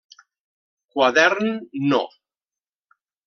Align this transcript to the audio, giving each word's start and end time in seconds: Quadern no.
Quadern 0.95 1.53
no. 1.93 2.01